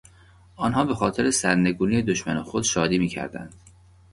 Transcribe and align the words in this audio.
آنها 0.55 0.85
بخاطر 0.85 1.31
سرنگونی 1.31 2.01
دشمن 2.01 2.43
خود 2.43 2.63
شادی 2.63 2.97
میکردند. 2.99 3.53